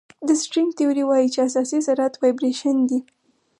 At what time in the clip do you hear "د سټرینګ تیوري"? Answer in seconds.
0.27-1.03